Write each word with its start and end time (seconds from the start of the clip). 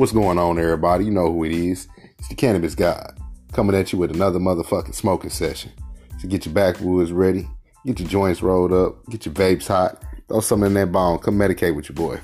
What's 0.00 0.12
going 0.12 0.38
on, 0.38 0.58
everybody? 0.58 1.04
You 1.04 1.10
know 1.10 1.30
who 1.30 1.44
it 1.44 1.52
is. 1.52 1.86
It's 2.18 2.28
the 2.28 2.34
Cannabis 2.34 2.74
God 2.74 3.20
coming 3.52 3.76
at 3.76 3.92
you 3.92 3.98
with 3.98 4.10
another 4.10 4.38
motherfucking 4.38 4.94
smoking 4.94 5.28
session. 5.28 5.72
So 6.18 6.26
get 6.26 6.46
your 6.46 6.54
backwoods 6.54 7.12
ready, 7.12 7.46
get 7.84 8.00
your 8.00 8.08
joints 8.08 8.40
rolled 8.40 8.72
up, 8.72 9.04
get 9.10 9.26
your 9.26 9.34
vapes 9.34 9.66
hot, 9.66 10.02
throw 10.26 10.40
something 10.40 10.68
in 10.68 10.72
that 10.72 10.90
bone, 10.90 11.18
come 11.18 11.36
medicate 11.36 11.76
with 11.76 11.90
your 11.90 11.96
boy. 11.96 12.18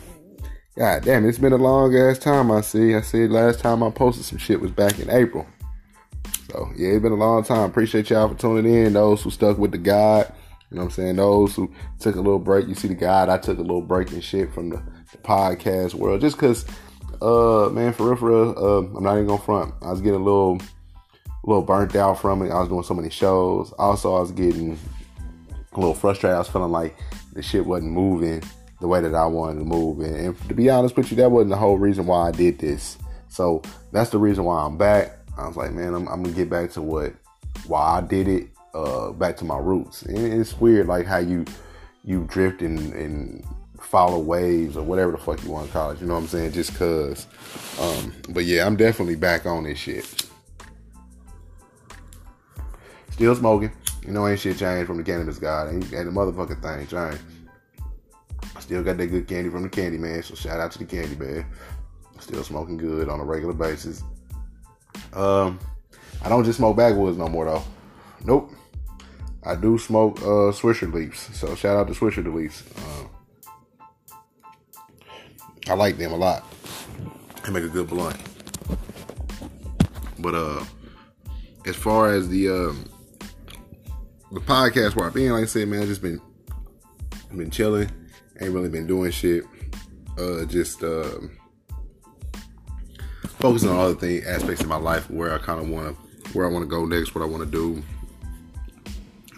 God 0.79 1.05
damn, 1.05 1.29
it's 1.29 1.37
been 1.37 1.53
a 1.53 1.57
long 1.57 1.95
ass 1.95 2.19
time. 2.19 2.51
I 2.51 2.63
see. 2.63 2.95
I 2.95 3.03
see. 3.03 3.27
Last 3.27 3.61
time 3.61 3.83
I 3.83 3.91
posted 3.91 4.25
some 4.25 4.39
shit 4.39 4.59
was 4.59 4.71
back 4.71 4.99
in 4.99 5.11
April. 5.11 5.47
So 6.51 6.71
yeah, 6.77 6.93
it's 6.93 7.03
been 7.03 7.13
a 7.13 7.17
long 7.17 7.45
time. 7.45 7.69
Appreciate 7.69 8.09
y'all 8.09 8.31
for 8.31 8.37
tuning 8.37 8.73
in. 8.73 8.95
Those 8.95 9.21
who 9.21 9.29
stuck 9.31 9.59
with 9.59 9.73
the 9.73 9.79
God, 9.79 10.33
you 10.71 10.77
know 10.77 10.85
what 10.85 10.87
I'm 10.87 10.91
saying. 10.93 11.17
Those 11.17 11.55
who 11.55 11.71
took 12.01 12.17
a 12.17 12.21
little 12.23 12.39
break. 12.39 12.69
You 12.69 12.75
see 12.75 12.89
the 12.89 12.95
God. 12.95 13.29
I 13.29 13.37
took 13.37 13.59
a 13.59 13.61
little 13.61 13.83
break 13.83 14.13
and 14.13 14.25
shit 14.25 14.55
from 14.55 14.71
the, 14.71 14.83
the 15.13 15.19
podcast 15.19 15.93
world, 15.93 16.23
just 16.23 16.39
cause, 16.39 16.65
uh, 17.23 17.71
man, 17.71 17.93
for 17.93 18.09
real, 18.09 18.17
for 18.17 18.31
real. 18.31 18.55
Uh, 18.57 18.97
I'm 18.97 19.03
not 19.03 19.15
even 19.15 19.27
gonna 19.27 19.43
front. 19.43 19.75
I 19.83 19.91
was 19.91 20.01
getting 20.01 20.21
a 20.21 20.25
little, 20.25 20.61
a 21.27 21.47
little 21.47 21.63
burnt 21.63 21.95
out 21.97 22.21
from 22.21 22.43
it. 22.43 22.51
I 22.51 22.61
was 22.61 22.69
doing 22.69 22.83
so 22.83 22.95
many 22.95 23.11
shows. 23.11 23.73
Also, 23.79 24.15
I 24.15 24.21
was 24.21 24.33
getting 24.33 24.79
a 25.73 25.81
little 25.81 25.95
frustrated. 25.95 26.35
I 26.35 26.39
was 26.39 26.49
feeling 26.49 26.73
like 26.73 26.97
the 27.33 27.43
shit 27.43 27.65
wasn't 27.65 27.93
moving 27.93 28.43
the 28.81 28.89
way 28.89 29.01
that 29.01 29.15
I 29.15 29.27
wanted 29.27 29.61
to 29.61 29.65
move. 29.65 30.01
And, 30.01 30.17
and, 30.17 30.49
to 30.49 30.55
be 30.55 30.69
honest 30.71 30.97
with 30.97 31.11
you, 31.11 31.17
that 31.19 31.31
wasn't 31.31 31.51
the 31.51 31.57
whole 31.57 31.79
reason 31.79 32.07
why 32.07 32.29
I 32.29 32.31
did 32.31 32.59
this. 32.59 32.99
So 33.29 33.63
that's 33.93 34.11
the 34.11 34.19
reason 34.19 34.45
why 34.45 34.63
I'm 34.63 34.77
back. 34.77 35.19
I 35.39 35.47
was 35.47 35.57
like, 35.57 35.73
man, 35.73 35.95
I'm, 35.95 36.09
I'm 36.09 36.23
gonna 36.23 36.35
get 36.35 36.51
back 36.51 36.71
to 36.73 36.83
what 36.83 37.13
why 37.67 37.99
I 37.99 38.01
did 38.01 38.29
it, 38.29 38.49
uh, 38.75 39.13
back 39.13 39.37
to 39.39 39.45
my 39.45 39.59
roots. 39.59 40.03
And 40.03 40.19
it's 40.19 40.59
weird, 40.59 40.87
like 40.87 41.07
how 41.07 41.19
you 41.19 41.45
you 42.05 42.25
drift 42.29 42.63
and, 42.63 42.93
and 42.95 43.45
follow 43.87 44.19
waves 44.19 44.77
or 44.77 44.83
whatever 44.83 45.13
the 45.13 45.19
fuck 45.19 45.43
you 45.45 45.51
want 45.51 45.67
to 45.67 45.73
call 45.73 45.91
it. 45.93 46.01
You 46.01 46.07
know 46.07 46.15
what 46.15 46.21
I'm 46.21 46.27
saying? 46.27 46.53
Just 46.53 46.75
cause. 46.77 47.27
Um, 47.81 48.13
but 48.31 48.45
yeah, 48.45 48.67
I'm 48.67 48.77
definitely 48.77 49.15
back 49.15 49.47
on 49.47 49.65
this 49.65 49.79
shit. 49.79 50.27
Still 53.13 53.35
smoking. 53.37 53.73
You 54.05 54.13
know, 54.13 54.27
ain't 54.27 54.41
shit 54.41 54.59
changed 54.59 54.89
from 54.89 54.99
the 54.99 55.05
cannabis 55.05 55.39
god. 55.39 55.69
Ain't, 55.73 55.85
ain't 55.93 56.05
the 56.05 56.11
motherfucking 56.11 56.61
thing 56.61 56.87
changed. 56.87 57.25
I 58.57 58.61
still 58.61 58.83
got 58.83 58.97
that 58.97 59.07
good 59.07 59.29
candy 59.29 59.51
from 59.51 59.63
the 59.63 59.69
candy 59.69 59.99
man, 59.99 60.23
so 60.23 60.35
shout 60.35 60.61
out 60.61 60.73
to 60.73 60.79
the 60.79 60.85
candy 60.85 61.17
man. 61.17 61.47
Still 62.19 62.43
smoking 62.43 62.77
good 62.77 63.09
on 63.09 63.21
a 63.21 63.25
regular 63.25 63.55
basis. 63.55 64.03
Um, 65.13 65.61
I 66.25 66.29
don't 66.29 66.45
just 66.45 66.59
smoke 66.59 66.77
backwoods 66.77 67.19
no 67.19 67.29
more 67.29 67.45
though. 67.45 67.63
Nope. 68.25 68.53
I 69.45 69.55
do 69.55 69.79
smoke 69.79 70.19
uh, 70.23 70.51
Swisher 70.51 70.93
Leafs, 70.93 71.37
so 71.39 71.55
shout 71.55 71.77
out 71.77 71.87
to 71.87 71.95
Swisher 71.95 72.35
Leafs. 72.35 72.65
Uh, 72.77 73.16
I 75.69 75.75
like 75.75 75.99
them 75.99 76.13
a 76.13 76.17
lot. 76.17 76.45
They 77.45 77.53
make 77.53 77.65
a 77.65 77.69
good 77.69 77.89
blunt. 77.89 78.17
But 80.19 80.35
uh, 80.35 80.65
as 81.67 81.77
far 81.77 82.13
as 82.13 82.29
the 82.29 82.49
um, 82.49 82.89
the 84.33 84.41
podcast 84.41 84.97
where 84.97 85.07
I've 85.07 85.15
been, 85.15 85.33
like 85.33 85.43
I 85.43 85.47
said, 85.47 85.69
man, 85.69 85.83
I 85.83 85.87
just 85.87 86.03
been 86.03 86.21
been 87.37 87.51
chilling 87.51 87.91
ain't 88.41 88.53
really 88.53 88.69
been 88.69 88.87
doing 88.87 89.11
shit. 89.11 89.45
Uh, 90.19 90.45
just 90.45 90.83
uh, 90.83 91.11
focusing 93.39 93.69
on 93.69 93.79
other 93.79 93.95
things, 93.95 94.27
aspects 94.27 94.63
of 94.63 94.69
my 94.69 94.77
life 94.77 95.11
where 95.11 95.35
I 95.35 95.39
kind 95.39 95.61
of 95.61 95.69
want 95.69 95.97
to, 95.97 96.33
where 96.33 96.47
I 96.47 96.51
want 96.51 96.63
to 96.63 96.69
go 96.69 96.87
next, 96.87 97.15
what 97.15 97.23
I 97.23 97.27
want 97.27 97.45
to 97.45 97.51
do, 97.51 97.83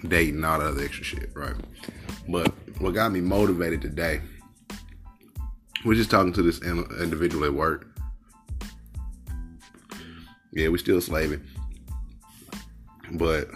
dating, 0.07 0.45
all 0.45 0.59
that 0.61 0.69
other 0.69 0.85
extra 0.85 1.05
shit, 1.05 1.31
right? 1.35 1.55
But 2.29 2.53
what 2.81 2.95
got 2.95 3.13
me 3.13 3.21
motivated 3.21 3.83
today, 3.83 4.21
we're 5.85 5.95
just 5.95 6.11
talking 6.11 6.33
to 6.35 6.43
this 6.43 6.61
individual 6.63 7.45
at 7.45 7.55
work. 7.55 7.87
Yeah, 10.53 10.69
we're 10.69 10.79
still 10.79 11.01
slaving, 11.01 11.45
but 13.13 13.49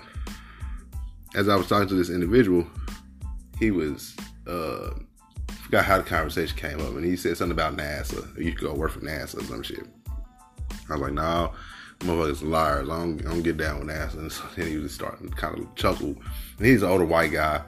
as 1.35 1.49
I 1.49 1.57
was 1.57 1.69
talking 1.69 1.89
to 1.89 1.95
this 1.95 2.11
individual, 2.11 2.67
he 3.59 3.71
was 3.71 4.15
uh 4.47 4.91
forgot 5.73 5.87
how 5.87 5.97
the 5.97 6.05
conversation 6.05 6.55
came 6.57 6.81
up, 6.81 6.95
and 6.95 7.05
he 7.05 7.17
said 7.17 7.35
something 7.37 7.53
about 7.53 7.77
NASA. 7.77 8.39
You 8.39 8.53
could 8.53 8.69
go 8.69 8.75
work 8.75 8.91
for 8.91 9.01
NASA 9.01 9.41
or 9.41 9.45
some 9.45 9.63
shit. 9.63 9.87
I 10.91 10.93
was 10.93 11.01
like, 11.01 11.13
no, 11.15 11.23
nah, 11.23 11.53
motherfuckers 12.01 12.43
liars. 12.47 12.91
I 12.91 12.99
don't, 12.99 13.27
I 13.27 13.31
don't 13.31 13.43
get 13.43 13.57
down 13.57 13.79
with 13.79 13.89
NASA. 13.89 14.19
And 14.19 14.31
so 14.33 14.45
then 14.55 14.69
he 14.69 14.77
was 14.77 14.93
starting 14.93 15.31
to 15.31 15.35
kind 15.35 15.59
of 15.59 15.75
chuckle. 15.75 16.15
And 16.59 16.67
he's 16.67 16.83
an 16.83 16.91
older 16.91 17.07
white 17.07 17.33
guy. 17.33 17.63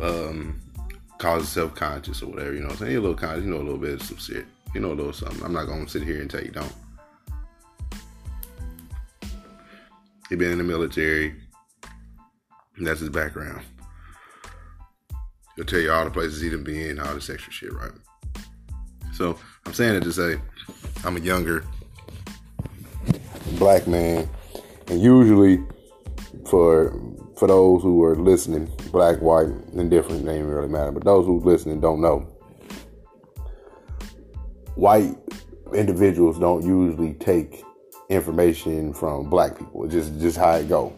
Um, 0.00 0.58
calls 1.18 1.42
himself 1.42 1.74
conscious 1.74 2.22
or 2.22 2.26
whatever, 2.26 2.54
you 2.54 2.60
know 2.60 2.68
I'm 2.68 2.76
saying? 2.76 2.92
You're 2.92 3.00
a 3.00 3.02
little 3.02 3.16
conscious, 3.16 3.44
you 3.44 3.50
know 3.50 3.58
a 3.58 3.58
little 3.58 3.78
bit 3.78 3.94
of 3.94 4.02
some 4.02 4.16
shit. 4.16 4.46
You 4.74 4.80
know 4.80 4.92
a 4.92 4.94
little 4.94 5.12
something. 5.12 5.44
I'm 5.44 5.52
not 5.52 5.66
gonna 5.66 5.88
sit 5.88 6.02
here 6.02 6.20
and 6.20 6.30
tell 6.30 6.42
you 6.42 6.50
don't. 6.50 6.72
He 10.28 10.36
been 10.36 10.52
in 10.52 10.58
the 10.58 10.64
military. 10.64 11.34
That's 12.78 13.00
his 13.00 13.08
background. 13.08 13.62
He'll 15.56 15.64
tell 15.64 15.80
you 15.80 15.90
all 15.90 16.04
the 16.04 16.10
places 16.10 16.40
he 16.40 16.50
done 16.50 16.62
been, 16.62 17.00
all 17.00 17.14
this 17.14 17.30
extra 17.30 17.52
shit, 17.52 17.72
right? 17.72 17.90
So 19.12 19.36
I'm 19.66 19.72
saying 19.72 19.96
it 19.96 20.04
to 20.04 20.12
say 20.12 20.40
I'm 21.04 21.16
a 21.16 21.20
younger 21.20 21.64
black 23.58 23.88
man, 23.88 24.28
and 24.86 25.02
usually 25.02 25.60
for 26.48 26.94
for 27.36 27.46
those 27.46 27.82
who 27.82 28.02
are 28.02 28.16
listening, 28.16 28.70
black, 28.90 29.18
white, 29.18 29.48
indifferent, 29.74 30.24
they 30.24 30.38
ain't 30.38 30.46
really 30.46 30.68
matter. 30.68 30.90
But 30.90 31.04
those 31.04 31.24
who 31.26 31.40
listening 31.40 31.80
don't 31.80 32.00
know. 32.00 32.20
White 34.74 35.16
individuals 35.72 36.38
don't 36.38 36.64
usually 36.64 37.14
take 37.14 37.62
information 38.08 38.92
from 38.92 39.28
black 39.28 39.58
people. 39.58 39.84
It's 39.84 39.94
just 39.94 40.20
just 40.20 40.36
how 40.36 40.52
it 40.52 40.68
go 40.68 40.92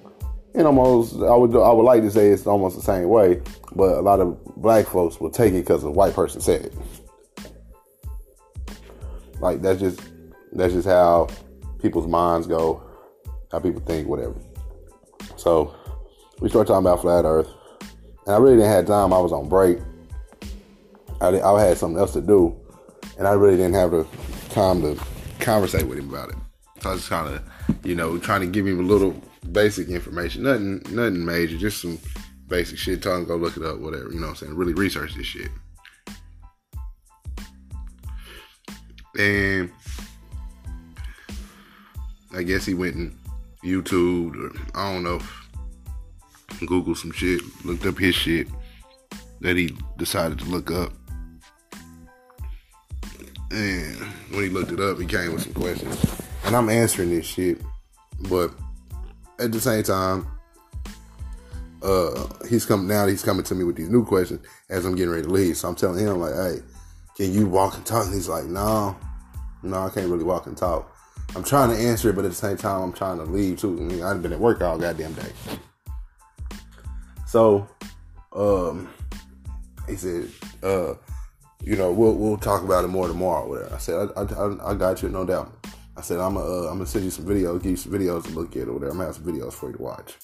and 0.54 0.66
almost 0.66 1.16
I 1.16 1.34
would 1.34 1.54
I 1.54 1.72
would 1.72 1.82
like 1.82 2.02
to 2.02 2.10
say 2.10 2.28
it's 2.28 2.46
almost 2.46 2.76
the 2.76 2.82
same 2.82 3.08
way, 3.08 3.40
but 3.74 3.98
a 3.98 4.00
lot 4.00 4.20
of 4.20 4.38
black 4.56 4.86
folks 4.86 5.20
will 5.20 5.30
take 5.30 5.52
it 5.54 5.60
because 5.60 5.84
a 5.84 5.90
white 5.90 6.14
person 6.14 6.40
said 6.40 6.66
it. 6.66 6.74
Like 9.40 9.62
that's 9.62 9.80
just 9.80 10.00
that's 10.52 10.72
just 10.72 10.88
how 10.88 11.28
people's 11.80 12.06
minds 12.06 12.46
go, 12.46 12.82
how 13.52 13.60
people 13.60 13.80
think, 13.82 14.08
whatever. 14.08 14.34
So 15.40 15.74
we 16.40 16.50
start 16.50 16.66
talking 16.66 16.86
about 16.86 17.00
flat 17.00 17.24
Earth, 17.24 17.48
and 18.26 18.34
I 18.34 18.38
really 18.38 18.56
didn't 18.56 18.72
have 18.72 18.86
time. 18.86 19.10
I 19.14 19.18
was 19.18 19.32
on 19.32 19.48
break. 19.48 19.78
I, 21.22 21.40
I 21.40 21.62
had 21.62 21.78
something 21.78 21.98
else 21.98 22.12
to 22.12 22.20
do, 22.20 22.54
and 23.16 23.26
I 23.26 23.32
really 23.32 23.56
didn't 23.56 23.72
have 23.72 23.90
the 23.90 24.06
time 24.50 24.82
to 24.82 25.02
conversate 25.38 25.86
with 25.86 25.98
him 25.98 26.10
about 26.10 26.28
it. 26.28 26.34
So 26.80 26.90
I 26.90 26.92
was 26.92 27.08
kind 27.08 27.34
of, 27.34 27.42
you 27.86 27.94
know, 27.94 28.18
trying 28.18 28.42
to 28.42 28.48
give 28.48 28.66
him 28.66 28.80
a 28.80 28.82
little 28.82 29.14
basic 29.50 29.88
information, 29.88 30.42
nothing, 30.42 30.82
nothing 30.90 31.24
major, 31.24 31.56
just 31.56 31.80
some 31.80 31.98
basic 32.46 32.76
shit. 32.76 33.02
Tell 33.02 33.16
him 33.16 33.24
go 33.24 33.36
look 33.36 33.56
it 33.56 33.62
up, 33.62 33.78
whatever. 33.78 34.10
You 34.10 34.20
know 34.20 34.26
what 34.26 34.32
I'm 34.32 34.36
saying? 34.36 34.54
Really 34.54 34.74
research 34.74 35.14
this 35.14 35.24
shit. 35.24 35.48
And 39.18 39.72
I 42.34 42.42
guess 42.42 42.66
he 42.66 42.74
went 42.74 42.96
and 42.96 43.16
YouTube 43.64 44.36
or 44.36 44.78
I 44.78 44.92
don't 44.92 45.04
know, 45.04 45.20
Google 46.66 46.94
some 46.94 47.12
shit, 47.12 47.40
looked 47.64 47.86
up 47.86 47.98
his 47.98 48.14
shit 48.14 48.48
that 49.40 49.56
he 49.56 49.76
decided 49.96 50.38
to 50.40 50.44
look 50.46 50.70
up. 50.70 50.92
And 53.50 53.96
when 54.30 54.44
he 54.44 54.48
looked 54.48 54.70
it 54.70 54.80
up, 54.80 54.98
he 54.98 55.06
came 55.06 55.32
with 55.32 55.42
some 55.42 55.54
questions. 55.54 56.04
And 56.44 56.54
I'm 56.54 56.68
answering 56.68 57.10
this 57.10 57.26
shit, 57.26 57.60
but 58.28 58.52
at 59.38 59.52
the 59.52 59.60
same 59.60 59.82
time, 59.82 60.26
uh, 61.82 62.28
he's 62.48 62.66
coming 62.66 62.86
now. 62.86 63.06
He's 63.06 63.22
coming 63.22 63.42
to 63.44 63.54
me 63.54 63.64
with 63.64 63.76
these 63.76 63.88
new 63.88 64.04
questions 64.04 64.46
as 64.68 64.84
I'm 64.84 64.94
getting 64.94 65.10
ready 65.10 65.22
to 65.24 65.30
leave. 65.30 65.56
So 65.56 65.68
I'm 65.68 65.74
telling 65.74 66.04
him 66.04 66.20
like, 66.20 66.34
"Hey, 66.34 66.62
can 67.16 67.32
you 67.32 67.46
walk 67.46 67.74
and 67.76 67.86
talk?" 67.86 68.04
And 68.04 68.14
he's 68.14 68.28
like, 68.28 68.44
"No, 68.44 68.96
no, 69.62 69.78
I 69.78 69.90
can't 69.90 70.10
really 70.10 70.24
walk 70.24 70.46
and 70.46 70.56
talk." 70.56 70.94
I'm 71.36 71.44
trying 71.44 71.70
to 71.70 71.76
answer 71.76 72.10
it, 72.10 72.16
but 72.16 72.24
at 72.24 72.30
the 72.30 72.36
same 72.36 72.56
time, 72.56 72.82
I'm 72.82 72.92
trying 72.92 73.18
to 73.18 73.24
leave 73.24 73.60
too. 73.60 73.76
I 73.78 73.82
mean, 73.82 74.02
I've 74.02 74.22
been 74.22 74.32
at 74.32 74.40
work 74.40 74.60
all 74.62 74.78
goddamn 74.78 75.12
day. 75.14 75.32
So, 77.26 77.68
um, 78.32 78.88
he 79.88 79.94
said, 79.96 80.28
uh, 80.62 80.94
you 81.62 81.76
know, 81.76 81.92
we'll 81.92 82.14
we'll 82.14 82.36
talk 82.36 82.64
about 82.64 82.84
it 82.84 82.88
more 82.88 83.06
tomorrow. 83.06 83.48
Whatever. 83.48 83.74
I 83.74 83.78
said, 83.78 84.10
I, 84.16 84.22
I, 84.22 84.70
I 84.72 84.74
got 84.74 85.02
you, 85.02 85.08
no 85.08 85.24
doubt. 85.24 85.52
I 85.96 86.00
said, 86.00 86.18
I'm 86.18 86.34
gonna, 86.34 86.46
uh, 86.46 86.68
I'm 86.68 86.78
gonna 86.78 86.86
send 86.86 87.04
you 87.04 87.10
some 87.10 87.26
videos, 87.26 87.62
give 87.62 87.72
you 87.72 87.76
some 87.76 87.92
videos 87.92 88.24
to 88.24 88.30
look 88.30 88.56
at 88.56 88.68
or 88.68 88.72
whatever. 88.72 88.92
I'm 88.92 88.96
gonna 88.96 89.06
have 89.06 89.16
some 89.16 89.24
videos 89.24 89.52
for 89.52 89.70
you 89.70 89.76
to 89.76 89.82
watch. 89.82 90.16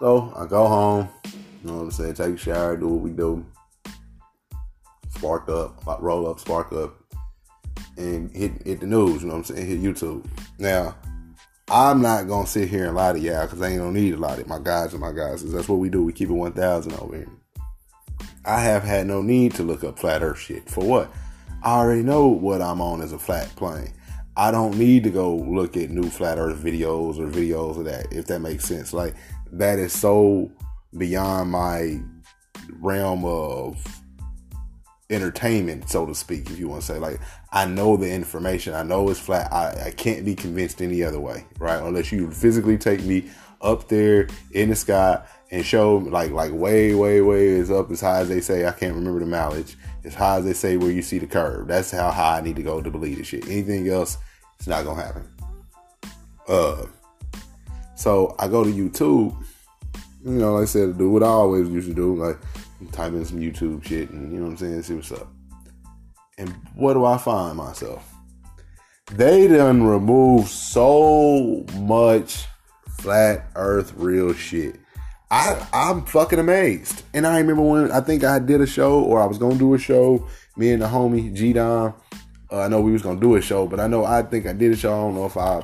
So 0.00 0.32
I 0.36 0.46
go 0.46 0.66
home, 0.66 1.08
you 1.24 1.70
know 1.70 1.76
what 1.76 1.82
I'm 1.82 1.90
saying, 1.90 2.14
take 2.14 2.34
a 2.34 2.36
shower, 2.36 2.76
do 2.76 2.88
what 2.88 3.00
we 3.00 3.10
do. 3.10 3.46
Spark 5.10 5.48
up, 5.48 5.82
roll 6.00 6.28
up, 6.28 6.38
spark 6.38 6.72
up, 6.72 6.94
and 7.98 8.34
hit 8.34 8.66
hit 8.66 8.80
the 8.80 8.86
news, 8.86 9.22
you 9.22 9.28
know 9.28 9.34
what 9.34 9.50
I'm 9.50 9.56
saying, 9.56 9.66
hit 9.66 9.82
YouTube. 9.82 10.26
Now, 10.58 10.96
I'm 11.70 12.00
not 12.00 12.28
gonna 12.28 12.46
sit 12.46 12.68
here 12.68 12.86
and 12.86 12.96
lie 12.96 13.12
to 13.12 13.18
y'all 13.18 13.44
because 13.44 13.60
I 13.60 13.68
ain't 13.68 13.80
gonna 13.80 13.92
need 13.92 14.14
a 14.14 14.18
lot 14.18 14.38
of 14.38 14.46
my 14.46 14.58
guys 14.58 14.92
and 14.92 15.00
my 15.00 15.12
guys. 15.12 15.44
That's 15.52 15.68
what 15.68 15.78
we 15.78 15.90
do. 15.90 16.04
We 16.04 16.12
keep 16.12 16.30
it 16.30 16.32
1,000 16.32 16.92
over 16.94 17.16
here. 17.16 17.28
I 18.44 18.60
have 18.60 18.82
had 18.82 19.06
no 19.06 19.20
need 19.20 19.54
to 19.56 19.62
look 19.62 19.84
up 19.84 19.98
flat 19.98 20.22
earth 20.22 20.38
shit. 20.38 20.68
For 20.70 20.82
what? 20.82 21.12
I 21.62 21.72
already 21.72 22.02
know 22.02 22.28
what 22.28 22.62
I'm 22.62 22.80
on 22.80 23.02
as 23.02 23.12
a 23.12 23.18
flat 23.18 23.48
plane. 23.56 23.92
I 24.36 24.50
don't 24.52 24.78
need 24.78 25.02
to 25.04 25.10
go 25.10 25.34
look 25.34 25.76
at 25.76 25.90
new 25.90 26.08
flat 26.08 26.38
earth 26.38 26.62
videos 26.62 27.18
or 27.18 27.28
videos 27.28 27.76
of 27.76 27.84
that, 27.86 28.06
if 28.12 28.26
that 28.26 28.38
makes 28.38 28.64
sense. 28.64 28.92
Like, 28.92 29.14
that 29.52 29.78
is 29.78 29.92
so 29.92 30.50
beyond 30.96 31.50
my 31.50 32.00
realm 32.80 33.24
of 33.24 33.97
entertainment, 35.10 35.88
so 35.88 36.06
to 36.06 36.14
speak, 36.14 36.50
if 36.50 36.58
you 36.58 36.68
want 36.68 36.82
to 36.82 36.86
say. 36.86 36.98
Like, 36.98 37.20
I 37.52 37.64
know 37.64 37.96
the 37.96 38.10
information, 38.10 38.74
I 38.74 38.82
know 38.82 39.08
it's 39.08 39.20
flat. 39.20 39.52
I, 39.52 39.86
I 39.86 39.90
can't 39.90 40.24
be 40.24 40.34
convinced 40.34 40.82
any 40.82 41.02
other 41.02 41.20
way, 41.20 41.44
right? 41.58 41.82
Unless 41.82 42.12
you 42.12 42.30
physically 42.30 42.76
take 42.76 43.02
me 43.04 43.30
up 43.60 43.88
there 43.88 44.28
in 44.52 44.68
the 44.68 44.76
sky 44.76 45.22
and 45.50 45.64
show 45.64 45.96
like 45.96 46.30
like 46.30 46.52
way 46.52 46.94
way 46.94 47.20
way 47.20 47.58
as 47.58 47.70
up 47.70 47.90
as 47.90 48.00
high 48.00 48.20
as 48.20 48.28
they 48.28 48.40
say. 48.40 48.66
I 48.66 48.72
can't 48.72 48.94
remember 48.94 49.20
the 49.20 49.26
mileage. 49.26 49.76
As 50.04 50.14
high 50.14 50.36
as 50.36 50.44
they 50.44 50.52
say 50.52 50.76
where 50.76 50.90
you 50.90 51.02
see 51.02 51.18
the 51.18 51.26
curve. 51.26 51.68
That's 51.68 51.90
how 51.90 52.10
high 52.10 52.38
I 52.38 52.40
need 52.40 52.56
to 52.56 52.62
go 52.62 52.80
to 52.80 52.90
believe 52.90 53.18
this 53.18 53.28
shit. 53.28 53.46
Anything 53.48 53.88
else 53.88 54.18
it's 54.58 54.68
not 54.68 54.84
gonna 54.84 55.02
happen. 55.02 55.28
Uh 56.46 56.86
so 57.96 58.36
I 58.38 58.48
go 58.48 58.64
to 58.64 58.70
YouTube. 58.70 59.34
You 60.24 60.32
know 60.32 60.54
like 60.54 60.62
I 60.62 60.66
said 60.66 60.98
do 60.98 61.10
what 61.10 61.22
I 61.22 61.26
always 61.26 61.68
used 61.68 61.88
to 61.88 61.94
do. 61.94 62.14
Like 62.14 62.38
type 62.92 63.12
in 63.12 63.24
some 63.24 63.40
YouTube 63.40 63.84
shit 63.84 64.10
and 64.10 64.32
you 64.32 64.38
know 64.38 64.46
what 64.46 64.52
I'm 64.52 64.56
saying 64.56 64.82
see 64.82 64.94
what's 64.94 65.12
up 65.12 65.28
and 66.38 66.54
what 66.74 66.94
do 66.94 67.04
I 67.04 67.18
find 67.18 67.56
myself 67.56 68.14
they 69.12 69.48
done 69.48 69.82
remove 69.84 70.48
so 70.48 71.64
much 71.78 72.44
flat 72.98 73.46
earth 73.54 73.94
real 73.96 74.34
shit. 74.34 74.76
I 75.30 75.66
I'm 75.72 76.04
fucking 76.04 76.38
amazed. 76.38 77.02
And 77.14 77.26
I 77.26 77.38
remember 77.38 77.62
when 77.62 77.90
I 77.90 78.00
think 78.00 78.24
I 78.24 78.38
did 78.38 78.60
a 78.60 78.66
show 78.66 79.02
or 79.02 79.22
I 79.22 79.26
was 79.26 79.38
gonna 79.38 79.56
do 79.56 79.74
a 79.74 79.78
show, 79.78 80.26
me 80.56 80.72
and 80.72 80.82
the 80.82 80.86
homie 80.86 81.34
G 81.34 81.52
Don. 81.52 81.94
Uh, 82.50 82.60
I 82.60 82.68
know 82.68 82.80
we 82.80 82.92
was 82.92 83.02
gonna 83.02 83.20
do 83.20 83.36
a 83.36 83.40
show, 83.40 83.66
but 83.66 83.80
I 83.80 83.86
know 83.86 84.04
I 84.04 84.22
think 84.22 84.46
I 84.46 84.52
did 84.52 84.72
a 84.72 84.76
show. 84.76 84.92
I 84.92 84.96
don't 84.96 85.14
know 85.14 85.26
if 85.26 85.36
I 85.36 85.62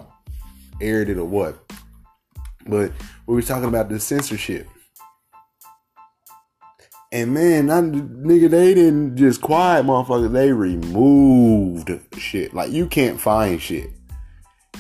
aired 0.81 1.09
it 1.09 1.19
or 1.19 1.25
what. 1.25 1.59
But 2.67 2.93
we 3.27 3.35
were 3.35 3.43
talking 3.43 3.69
about 3.69 3.91
the 3.91 4.01
censorship. 4.01 4.67
And 7.15 7.33
man, 7.33 7.71
I, 7.71 7.81
nigga, 7.81 8.51
they 8.51 8.75
didn't 8.75 9.17
just 9.17 9.41
quiet 9.41 9.87
motherfuckers. 9.87 10.33
They 10.33 10.53
removed 10.53 11.91
shit. 12.19 12.53
Like 12.53 12.73
you 12.73 12.87
can't 12.87 13.21
find 13.21 13.63
shit 13.63 13.91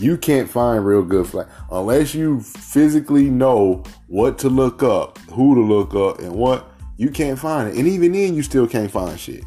you 0.00 0.16
can't 0.16 0.48
find 0.50 0.84
real 0.84 1.02
good 1.02 1.26
flag 1.26 1.46
unless 1.70 2.14
you 2.14 2.40
physically 2.40 3.30
know 3.30 3.82
what 4.08 4.38
to 4.38 4.48
look 4.48 4.82
up, 4.82 5.18
who 5.30 5.54
to 5.54 5.60
look 5.60 5.94
up, 5.94 6.18
and 6.20 6.34
what. 6.34 6.70
You 6.96 7.10
can't 7.10 7.38
find 7.38 7.68
it, 7.68 7.76
and 7.76 7.88
even 7.88 8.12
then, 8.12 8.36
you 8.36 8.44
still 8.44 8.68
can't 8.68 8.90
find 8.90 9.18
shit. 9.18 9.42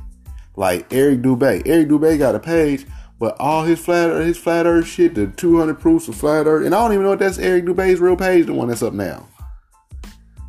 Like 0.58 0.92
Eric 0.92 1.22
Dubay, 1.22 1.66
Eric 1.66 1.88
Dubay 1.88 2.18
got 2.18 2.36
a 2.36 2.42
page, 2.42 2.86
but 3.20 3.38
all 3.40 3.64
his 3.64 3.80
flat 3.80 4.10
his 4.26 4.38
flat 4.38 4.66
Earth 4.66 4.86
shit, 4.86 5.16
the 5.16 5.28
200 5.28 5.80
proofs 5.80 6.10
of 6.10 6.16
flat 6.16 6.46
Earth, 6.46 6.66
and 6.66 6.76
I 6.76 6.80
don't 6.82 6.92
even 6.92 7.06
know 7.06 7.14
if 7.14 7.20
that's 7.20 7.40
Eric 7.40 7.64
Dubay's 7.64 8.02
real 8.02 8.18
page, 8.18 8.48
the 8.48 8.54
one 8.54 8.68
that's 8.68 8.84
up 8.84 8.92
now. 8.92 9.30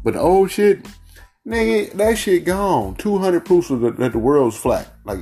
But 0.03 0.15
the 0.15 0.21
old 0.21 0.51
shit, 0.51 0.89
nigga, 1.49 1.93
that 1.95 2.19
shit 2.19 2.45
gone. 2.45 2.95
200 2.97 3.45
proofs 3.45 3.71
of 3.71 3.81
the, 3.81 3.91
that 3.93 4.13
the 4.13 4.19
world's 4.19 4.57
flat. 4.57 4.93
Like 5.05 5.21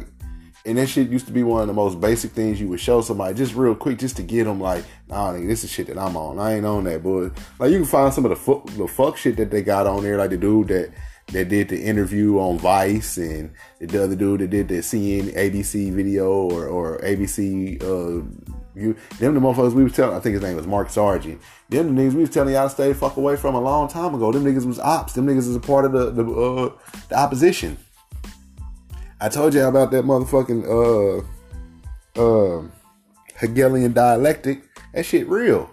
and 0.67 0.79
that 0.79 0.89
shit 0.89 1.09
used 1.09 1.27
to 1.27 1.33
be 1.33 1.45
one 1.45 1.61
of 1.61 1.69
the 1.69 1.73
most 1.73 2.01
basic 2.01 2.33
things 2.33 2.61
you 2.61 2.69
would 2.69 2.81
show 2.81 3.01
somebody 3.01 3.35
just 3.35 3.55
real 3.55 3.77
quick, 3.77 3.99
just 3.99 4.17
to 4.17 4.25
get 4.25 4.45
them 4.45 4.61
like, 4.61 4.85
nah, 5.09 5.33
nigga, 5.33 5.47
this 5.47 5.63
is 5.63 5.71
shit 5.71 5.87
that 5.87 5.97
I'm 5.97 6.17
on. 6.17 6.41
I 6.41 6.57
ain't 6.57 6.67
on 6.67 6.85
that, 6.85 7.05
boy. 7.05 7.31
Like 7.61 7.71
you 7.71 7.79
can 7.79 7.85
find 7.87 8.13
some 8.13 8.25
of 8.25 8.31
the 8.31 8.37
fuck, 8.37 8.67
the 8.67 8.89
fuck 8.89 9.17
shit 9.17 9.37
that 9.37 9.53
they 9.53 9.63
got 9.63 9.87
on 9.87 10.03
there, 10.03 10.19
like 10.19 10.31
the 10.31 10.37
dude 10.37 10.69
that 10.69 10.93
that 11.29 11.49
did 11.49 11.69
the 11.69 11.81
interview 11.81 12.39
on 12.39 12.59
Vice 12.59 13.17
and 13.17 13.53
the 13.81 14.03
other 14.03 14.17
dude 14.17 14.41
that 14.41 14.51
did 14.51 14.69
the 14.69 14.79
CN 14.79 15.33
ABC 15.35 15.93
video 15.93 16.33
or 16.33 16.67
or 16.67 16.99
ABC. 16.99 17.81
Uh, 17.81 18.56
you, 18.77 18.95
them 19.19 19.35
the 19.35 19.41
motherfuckers 19.41 19.73
we 19.73 19.83
was 19.83 19.95
telling. 19.95 20.17
I 20.17 20.21
think 20.21 20.35
his 20.35 20.43
name 20.43 20.57
was 20.57 20.67
Mark 20.67 20.91
Sargent. 20.91 21.41
Them 21.71 21.95
the 21.95 22.03
niggas 22.03 22.13
we 22.13 22.21
was 22.21 22.31
telling 22.31 22.55
y'all 22.55 22.69
to 22.69 22.75
stay 22.75 22.93
fuck 22.93 23.17
away 23.17 23.37
from 23.37 23.55
a 23.55 23.61
long 23.61 23.89
time 23.89 24.15
ago. 24.15 24.31
Them 24.31 24.45
niggas 24.45 24.67
was 24.67 24.79
ops. 24.79 25.15
Them 25.15 25.27
niggas 25.27 25.49
is 25.49 25.57
a 25.57 25.61
part 25.61 25.87
of 25.87 25.93
the 25.93 26.11
the, 26.11 26.31
uh, 26.31 26.73
the 27.09 27.19
opposition. 27.19 27.79
I 29.21 29.31
told 29.31 29.55
y'all 29.55 29.69
about 29.69 29.91
that 29.93 30.05
motherfucking 30.05 31.25
uh 32.19 32.21
uh 32.21 32.69
Hegelian 33.37 33.95
dialectic. 33.95 34.63
That 34.93 35.07
shit 35.07 35.27
real. 35.27 35.71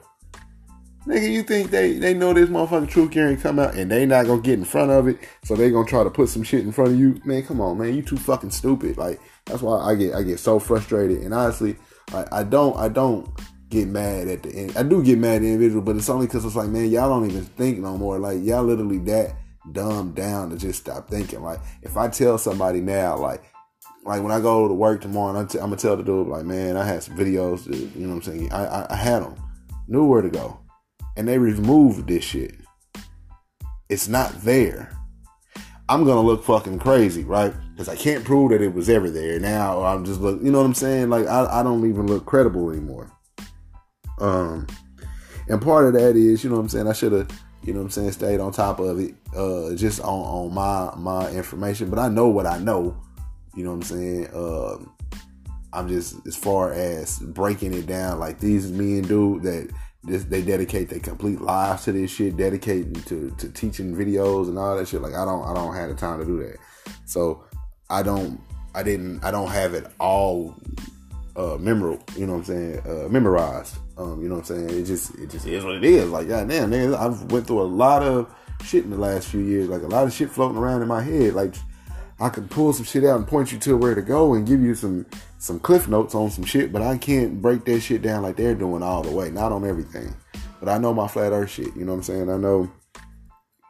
Nigga, 1.05 1.29
you 1.29 1.43
think 1.43 1.69
they, 1.69 1.93
they 1.93 2.13
know 2.13 2.31
this 2.31 2.47
motherfucking 2.47 2.87
truth 2.87 3.11
carrying 3.11 3.35
come 3.35 3.59
out 3.59 3.75
and 3.75 3.91
they 3.91 4.05
not 4.05 4.25
gonna 4.25 4.41
get 4.41 4.57
in 4.57 4.63
front 4.63 4.89
of 4.89 5.09
it, 5.09 5.17
so 5.43 5.53
they 5.53 5.69
gonna 5.69 5.85
try 5.85 6.01
to 6.01 6.09
put 6.09 6.29
some 6.29 6.43
shit 6.43 6.61
in 6.61 6.71
front 6.71 6.91
of 6.91 6.99
you? 6.99 7.19
Man, 7.25 7.43
come 7.43 7.59
on, 7.59 7.77
man, 7.77 7.93
you 7.93 8.01
too 8.01 8.15
fucking 8.15 8.51
stupid. 8.51 8.97
Like 8.97 9.19
that's 9.43 9.61
why 9.61 9.79
I 9.79 9.95
get 9.95 10.15
I 10.15 10.23
get 10.23 10.39
so 10.39 10.59
frustrated. 10.59 11.19
And 11.23 11.33
honestly, 11.33 11.75
I 12.31 12.43
don't 12.43 12.77
I 12.77 12.89
don't 12.89 13.27
get 13.69 13.87
mad 13.87 14.27
at 14.27 14.43
the 14.43 14.53
end. 14.53 14.77
I 14.77 14.83
do 14.83 15.03
get 15.03 15.17
mad 15.17 15.35
at 15.35 15.41
the 15.41 15.47
individual, 15.47 15.81
but 15.81 15.95
it's 15.95 16.09
only 16.09 16.27
because 16.27 16.45
it's 16.45 16.55
like, 16.55 16.69
man, 16.69 16.89
y'all 16.89 17.09
don't 17.09 17.29
even 17.29 17.45
think 17.45 17.79
no 17.79 17.97
more. 17.97 18.19
Like 18.19 18.43
y'all 18.43 18.63
literally 18.63 18.99
that 18.99 19.35
dumbed 19.71 20.15
down 20.15 20.49
to 20.49 20.57
just 20.57 20.79
stop 20.79 21.09
thinking. 21.09 21.41
Like 21.41 21.59
if 21.81 21.97
I 21.97 22.07
tell 22.07 22.37
somebody 22.37 22.81
now, 22.81 23.17
like 23.17 23.43
like 24.05 24.21
when 24.21 24.31
I 24.31 24.39
go 24.39 24.67
to 24.67 24.73
work 24.73 25.01
tomorrow, 25.01 25.39
I'm, 25.39 25.47
t- 25.47 25.57
I'm 25.57 25.65
gonna 25.65 25.77
tell 25.77 25.95
the 25.95 26.03
dude 26.03 26.27
like, 26.27 26.45
man, 26.45 26.77
I 26.77 26.85
had 26.85 27.03
some 27.03 27.17
videos. 27.17 27.65
You 27.95 28.05
know 28.05 28.15
what 28.15 28.27
I'm 28.27 28.33
saying? 28.33 28.51
I, 28.51 28.65
I, 28.65 28.93
I 28.93 28.95
had 28.95 29.23
them, 29.23 29.35
knew 29.87 30.05
where 30.05 30.21
to 30.21 30.29
go, 30.29 30.59
and 31.15 31.27
they 31.27 31.37
removed 31.37 32.07
this 32.07 32.23
shit. 32.23 32.55
It's 33.89 34.07
not 34.07 34.33
there. 34.41 34.91
I'm 35.89 36.05
gonna 36.05 36.21
look 36.21 36.43
fucking 36.43 36.79
crazy, 36.79 37.23
right? 37.23 37.53
Because 37.71 37.89
I 37.89 37.95
can't 37.95 38.23
prove 38.23 38.51
that 38.51 38.61
it 38.61 38.73
was 38.73 38.89
ever 38.89 39.09
there. 39.09 39.39
Now 39.39 39.83
I'm 39.83 40.05
just 40.05 40.21
look, 40.21 40.41
you 40.41 40.51
know 40.51 40.59
what 40.59 40.67
I'm 40.67 40.73
saying? 40.73 41.09
Like 41.09 41.27
I, 41.27 41.59
I 41.59 41.63
don't 41.63 41.87
even 41.87 42.07
look 42.07 42.25
credible 42.25 42.69
anymore. 42.69 43.11
Um, 44.19 44.67
and 45.49 45.61
part 45.61 45.87
of 45.87 45.93
that 45.93 46.15
is, 46.15 46.43
you 46.43 46.49
know 46.49 46.55
what 46.55 46.63
I'm 46.63 46.69
saying? 46.69 46.87
I 46.87 46.93
should 46.93 47.11
have 47.11 47.29
you 47.63 47.73
know 47.73 47.79
what 47.79 47.85
I'm 47.85 47.91
saying, 47.91 48.11
stayed 48.11 48.39
on 48.41 48.51
top 48.51 48.79
of 48.79 48.99
it, 48.99 49.15
uh, 49.35 49.73
just 49.75 50.01
on, 50.01 50.07
on 50.07 50.53
my 50.53 50.93
my 50.97 51.29
information. 51.31 51.89
But 51.89 51.99
I 51.99 52.09
know 52.09 52.27
what 52.27 52.45
I 52.45 52.57
know. 52.57 52.97
You 53.55 53.63
know 53.63 53.69
what 53.71 53.75
I'm 53.77 53.83
saying? 53.83 54.27
Um, 54.33 54.93
I'm 55.71 55.87
just 55.87 56.25
as 56.27 56.35
far 56.35 56.73
as 56.73 57.19
breaking 57.19 57.73
it 57.73 57.87
down, 57.87 58.19
like 58.19 58.39
these 58.39 58.71
men 58.71 59.03
do 59.03 59.39
that 59.41 59.69
this 60.03 60.25
they 60.25 60.41
dedicate 60.41 60.89
their 60.89 60.99
complete 60.99 61.41
lives 61.41 61.85
to 61.85 61.91
this 61.91 62.11
shit, 62.11 62.35
dedicating 62.35 62.93
to, 62.93 63.33
to 63.37 63.49
teaching 63.49 63.95
videos 63.95 64.47
and 64.49 64.57
all 64.57 64.77
that 64.77 64.87
shit. 64.87 65.01
Like 65.01 65.13
I 65.13 65.25
don't 65.25 65.43
I 65.43 65.53
don't 65.53 65.73
have 65.75 65.89
the 65.89 65.95
time 65.95 66.19
to 66.19 66.25
do 66.25 66.39
that. 66.39 66.57
So 67.05 67.43
I 67.89 68.03
don't 68.03 68.39
I 68.75 68.83
didn't 68.83 69.23
I 69.23 69.31
don't 69.31 69.49
have 69.49 69.73
it 69.73 69.85
all 69.99 70.55
uh 71.35 71.57
memorable, 71.59 72.03
you 72.17 72.27
know 72.27 72.33
what 72.33 72.39
I'm 72.39 72.45
saying, 72.45 72.81
uh 72.85 73.09
memorized. 73.09 73.77
Um, 73.97 74.21
you 74.21 74.27
know 74.27 74.35
what 74.35 74.49
I'm 74.49 74.67
saying? 74.67 74.81
It 74.81 74.85
just 74.85 75.15
it 75.15 75.29
just 75.29 75.45
is 75.45 75.63
what 75.63 75.75
it 75.75 75.85
is. 75.85 76.09
Like 76.09 76.27
goddamn, 76.27 76.71
man, 76.71 76.93
I've 76.95 77.31
went 77.31 77.47
through 77.47 77.61
a 77.61 77.63
lot 77.63 78.03
of 78.03 78.33
shit 78.63 78.83
in 78.83 78.89
the 78.89 78.97
last 78.97 79.27
few 79.27 79.41
years. 79.41 79.69
Like 79.69 79.83
a 79.83 79.87
lot 79.87 80.05
of 80.05 80.13
shit 80.13 80.31
floating 80.31 80.57
around 80.57 80.81
in 80.81 80.87
my 80.87 81.01
head. 81.01 81.33
Like 81.33 81.55
I 82.19 82.29
could 82.29 82.49
pull 82.49 82.73
some 82.73 82.85
shit 82.85 83.03
out 83.03 83.17
and 83.17 83.27
point 83.27 83.51
you 83.51 83.59
to 83.59 83.77
where 83.77 83.95
to 83.95 84.01
go 84.01 84.33
and 84.33 84.47
give 84.47 84.61
you 84.61 84.75
some 84.75 85.05
some 85.37 85.59
cliff 85.59 85.87
notes 85.87 86.15
on 86.15 86.29
some 86.29 86.45
shit, 86.45 86.71
but 86.71 86.81
I 86.81 86.97
can't 86.97 87.41
break 87.41 87.65
that 87.65 87.81
shit 87.81 88.01
down 88.01 88.23
like 88.23 88.37
they're 88.37 88.55
doing 88.55 88.81
all 88.81 89.03
the 89.03 89.11
way. 89.11 89.29
Not 89.29 89.51
on 89.51 89.67
everything. 89.67 90.15
But 90.59 90.69
I 90.69 90.77
know 90.77 90.93
my 90.93 91.07
flat 91.07 91.33
earth 91.33 91.51
shit, 91.51 91.75
you 91.75 91.83
know 91.83 91.91
what 91.91 91.97
I'm 91.97 92.03
saying? 92.03 92.29
I 92.29 92.37
know 92.37 92.71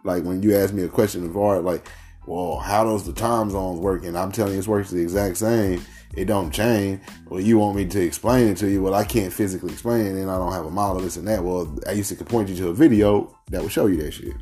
like 0.04 0.24
when 0.24 0.44
you 0.44 0.56
ask 0.56 0.74
me 0.74 0.84
a 0.84 0.90
question 0.90 1.26
of 1.26 1.36
art, 1.36 1.64
like, 1.64 1.88
well, 2.28 2.60
how 2.60 2.84
does 2.84 3.06
the 3.06 3.14
time 3.14 3.50
zones 3.50 3.80
work? 3.80 4.04
And 4.06 4.18
I'm 4.18 4.32
telling 4.32 4.54
you 4.54 4.60
it's 4.60 4.68
works 4.68 4.92
the 4.92 5.02
exact 5.02 5.38
same 5.38 5.84
it 6.16 6.26
don't 6.26 6.52
change. 6.52 7.02
Well, 7.28 7.40
you 7.40 7.58
want 7.58 7.76
me 7.76 7.86
to 7.86 8.02
explain 8.02 8.48
it 8.48 8.58
to 8.58 8.70
you. 8.70 8.84
Well, 8.84 8.94
I 8.94 9.04
can't 9.04 9.34
physically 9.34 9.72
explain 9.72 10.06
it 10.06 10.22
and 10.22 10.30
I 10.30 10.38
don't 10.38 10.54
have 10.54 10.66
a 10.66 10.72
model, 10.72 10.98
of 10.98 11.04
this 11.04 11.18
and 11.18 11.28
that. 11.28 11.44
Well, 11.44 11.76
I 11.88 11.94
used 11.94 12.16
to 12.16 12.26
point 12.26 12.50
you 12.50 12.56
to 12.58 12.70
a 12.70 12.74
video 12.74 13.36
that 13.50 13.62
would 13.62 13.72
show 13.72 13.88
you 13.88 13.98
that 14.04 14.12
shit. 14.12 14.34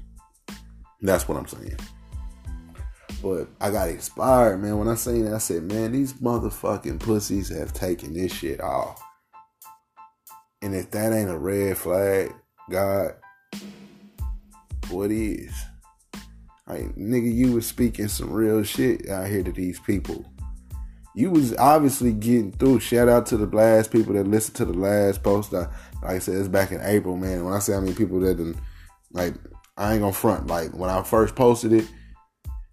That's 1.02 1.28
what 1.28 1.38
I'm 1.38 1.48
saying. 1.48 1.78
But 3.22 3.48
I 3.60 3.72
got 3.72 3.90
inspired, 3.90 4.58
man. 4.58 4.78
When 4.78 4.88
I 4.88 4.96
seen 4.96 5.28
it, 5.28 5.34
I 5.34 5.38
said, 5.38 5.64
man, 5.64 5.92
these 5.92 6.14
motherfucking 6.14 7.00
pussies 7.00 7.50
have 7.50 7.74
taken 7.74 8.14
this 8.14 8.34
shit 8.34 8.62
off. 8.62 9.02
And 10.62 10.76
if 10.76 10.92
that 10.92 11.14
ain't 11.14 11.30
a 11.30 11.38
red 11.38 11.78
flag, 11.78 12.34
God, 12.70 13.16
what 14.90 15.12
is? 15.12 15.54
Like, 16.68 16.96
nigga, 16.96 17.34
you 17.34 17.54
was 17.54 17.66
speaking 17.66 18.08
some 18.08 18.32
real 18.32 18.64
shit 18.64 19.10
out 19.10 19.28
here 19.28 19.44
to 19.44 19.52
these 19.52 19.80
people 19.80 20.26
you 21.14 21.30
was 21.30 21.56
obviously 21.58 22.14
getting 22.14 22.52
through. 22.52 22.80
Shout 22.80 23.10
out 23.10 23.26
to 23.28 23.38
the 23.38 23.46
last 23.46 23.92
people 23.92 24.14
that 24.14 24.28
listened 24.28 24.56
to 24.58 24.66
the 24.66 24.74
last 24.74 25.24
post. 25.24 25.54
I, 25.54 25.68
like 26.02 26.16
I 26.16 26.20
said, 26.20 26.36
it's 26.36 26.48
back 26.48 26.72
in 26.72 26.82
April, 26.82 27.18
man. 27.18 27.44
When 27.44 27.54
I 27.54 27.60
say 27.60 27.74
how 27.74 27.82
many 27.82 27.94
people 27.94 28.20
that 28.22 28.56
like, 29.12 29.34
I 29.78 29.94
ain't 29.94 30.02
gonna 30.02 30.14
front. 30.14 30.48
Like 30.48 30.72
when 30.72 30.90
I 30.90 31.04
first 31.04 31.36
posted 31.36 31.74
it, 31.74 31.88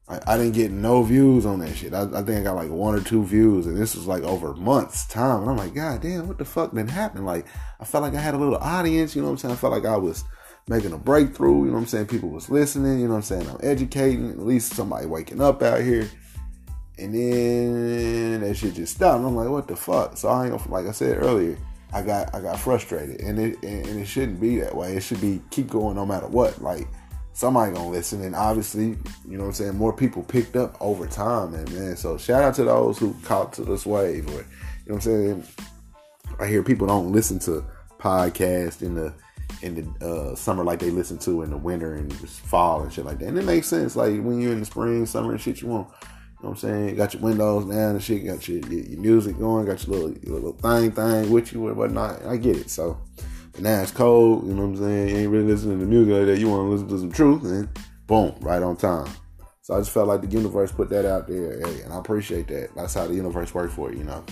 I, 0.08 0.20
I 0.26 0.36
didn't 0.38 0.54
get 0.54 0.70
no 0.70 1.02
views 1.02 1.44
on 1.46 1.60
that 1.60 1.76
shit. 1.76 1.94
I, 1.94 2.02
I, 2.02 2.22
think 2.22 2.40
I 2.40 2.42
got 2.42 2.56
like 2.56 2.70
one 2.70 2.94
or 2.94 3.00
two 3.00 3.24
views, 3.24 3.66
and 3.66 3.76
this 3.76 3.94
was 3.94 4.06
like 4.06 4.22
over 4.22 4.54
months 4.54 5.06
time. 5.06 5.42
And 5.42 5.50
I'm 5.50 5.56
like, 5.56 5.74
God 5.74 6.00
damn, 6.00 6.26
what 6.26 6.38
the 6.38 6.44
fuck 6.44 6.74
did 6.74 6.90
happen? 6.90 7.24
Like, 7.24 7.46
I 7.80 7.84
felt 7.84 8.02
like 8.02 8.14
I 8.14 8.20
had 8.20 8.34
a 8.34 8.38
little 8.38 8.56
audience. 8.56 9.14
You 9.14 9.22
know 9.22 9.28
what 9.28 9.32
I'm 9.32 9.38
saying? 9.38 9.54
I 9.54 9.56
felt 9.56 9.72
like 9.72 9.84
I 9.84 9.96
was 9.96 10.24
making 10.68 10.92
a 10.92 10.98
breakthrough. 10.98 11.60
You 11.60 11.66
know 11.66 11.74
what 11.74 11.80
I'm 11.80 11.86
saying? 11.86 12.06
People 12.06 12.30
was 12.30 12.48
listening. 12.48 13.00
You 13.00 13.06
know 13.06 13.14
what 13.14 13.16
I'm 13.18 13.22
saying? 13.22 13.48
I'm 13.48 13.60
educating. 13.62 14.30
At 14.30 14.38
least 14.40 14.74
somebody 14.74 15.06
waking 15.06 15.40
up 15.40 15.62
out 15.62 15.80
here 15.82 16.08
And 16.98 17.14
then 17.14 18.40
that 18.40 18.56
shit 18.56 18.74
just 18.74 18.96
stopped. 18.96 19.24
I'm 19.24 19.36
like, 19.36 19.48
what 19.48 19.68
the 19.68 19.76
fuck? 19.76 20.16
So 20.16 20.28
I 20.28 20.46
ain't 20.46 20.70
like 20.70 20.86
I 20.86 20.92
said 20.92 21.22
earlier, 21.22 21.56
I 21.92 22.02
got 22.02 22.34
I 22.34 22.40
got 22.40 22.58
frustrated, 22.58 23.20
and 23.20 23.38
it 23.38 23.62
and, 23.62 23.86
and 23.86 24.00
it 24.00 24.06
shouldn't 24.06 24.40
be 24.40 24.58
that 24.60 24.74
way. 24.74 24.96
It 24.96 25.02
should 25.02 25.20
be 25.20 25.40
keep 25.50 25.68
going 25.68 25.96
no 25.96 26.04
matter 26.04 26.26
what. 26.26 26.60
Like 26.60 26.88
somebody 27.38 27.72
gonna 27.72 27.88
listen, 27.88 28.20
and 28.22 28.34
obviously, 28.34 28.96
you 29.28 29.38
know 29.38 29.44
what 29.44 29.46
I'm 29.46 29.52
saying. 29.52 29.76
More 29.76 29.92
people 29.92 30.24
picked 30.24 30.56
up 30.56 30.76
over 30.80 31.06
time, 31.06 31.54
and 31.54 31.72
man. 31.72 31.96
So 31.96 32.18
shout 32.18 32.42
out 32.42 32.56
to 32.56 32.64
those 32.64 32.98
who 32.98 33.14
caught 33.22 33.52
to 33.54 33.62
this 33.62 33.86
wave, 33.86 34.26
or 34.26 34.32
you 34.32 34.36
know 34.38 34.44
what 34.86 34.94
I'm 34.94 35.00
saying. 35.00 35.44
I 36.40 36.46
hear 36.48 36.64
people 36.64 36.88
don't 36.88 37.12
listen 37.12 37.38
to 37.40 37.64
podcasts 37.98 38.82
in 38.82 38.96
the 38.96 39.14
in 39.62 39.94
the 40.00 40.06
uh, 40.06 40.34
summer 40.34 40.64
like 40.64 40.80
they 40.80 40.90
listen 40.90 41.16
to 41.18 41.42
in 41.42 41.50
the 41.50 41.56
winter 41.56 41.94
and 41.94 42.12
fall 42.28 42.82
and 42.82 42.92
shit 42.92 43.04
like 43.04 43.20
that. 43.20 43.28
And 43.28 43.38
it 43.38 43.44
makes 43.44 43.68
sense. 43.68 43.94
Like 43.94 44.20
when 44.20 44.40
you're 44.40 44.52
in 44.52 44.60
the 44.60 44.66
spring, 44.66 45.06
summer 45.06 45.30
and 45.30 45.40
shit, 45.40 45.62
you 45.62 45.68
want. 45.68 45.88
You 46.40 46.44
know 46.44 46.50
what 46.50 46.62
I'm 46.62 46.70
saying? 46.70 46.96
Got 46.96 47.14
your 47.14 47.22
windows 47.22 47.64
down 47.64 47.90
and 47.96 48.02
shit. 48.02 48.24
Got 48.24 48.46
your, 48.46 48.58
your, 48.72 49.00
music 49.00 49.38
going. 49.38 49.66
Got 49.66 49.84
your 49.86 49.96
little 49.96 50.18
your 50.22 50.34
little 50.34 50.52
thing 50.52 50.92
thing 50.92 51.30
with 51.30 51.52
you 51.52 51.66
and 51.66 51.76
whatnot. 51.76 52.24
I 52.26 52.36
get 52.36 52.56
it. 52.56 52.70
So, 52.70 52.96
now 53.60 53.82
it's 53.82 53.90
cold. 53.90 54.46
You 54.46 54.54
know 54.54 54.66
what 54.66 54.78
I'm 54.78 54.84
saying? 54.84 55.08
You 55.08 55.16
ain't 55.16 55.30
really 55.30 55.44
listening 55.44 55.80
to 55.80 55.86
music 55.86 56.14
like 56.14 56.26
that. 56.26 56.38
You 56.38 56.48
want 56.48 56.66
to 56.66 56.70
listen 56.70 56.88
to 56.88 56.98
some 56.98 57.12
truth, 57.12 57.44
and 57.44 57.68
boom, 58.06 58.34
right 58.40 58.62
on 58.62 58.76
time. 58.76 59.10
So 59.62 59.74
I 59.74 59.80
just 59.80 59.90
felt 59.90 60.08
like 60.08 60.22
the 60.22 60.28
universe 60.28 60.72
put 60.72 60.88
that 60.90 61.04
out 61.04 61.28
there, 61.28 61.60
hey, 61.60 61.82
and 61.82 61.92
I 61.92 61.98
appreciate 61.98 62.48
that. 62.48 62.74
That's 62.74 62.94
how 62.94 63.06
the 63.06 63.14
universe 63.14 63.52
works 63.52 63.74
for 63.74 63.92
you, 63.92 63.98
you 63.98 64.04
know. 64.04 64.24